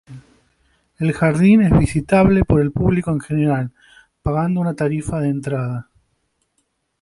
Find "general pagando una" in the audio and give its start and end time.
3.19-4.73